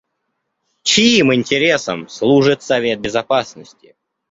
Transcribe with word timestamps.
Чьим 0.81 1.31
интересам 1.31 2.09
служит 2.09 2.63
Совет 2.63 2.99
Безопасности? 3.01 3.95